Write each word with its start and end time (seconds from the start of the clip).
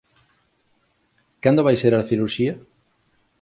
Cando 1.43 1.65
vai 1.67 1.75
ser 1.81 1.93
a 1.95 2.07
cirurxía? 2.09 2.53